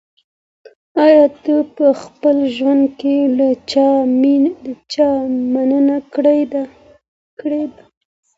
ایا 1.05 1.25
ته 1.43 1.55
په 1.75 1.87
خپل 2.01 2.37
ژوند 2.55 2.83
کي 2.99 3.15
له 3.37 3.47
چا 4.93 5.09
مننه 5.53 5.97
کړې 6.13 7.61
ده؟ 7.73 7.73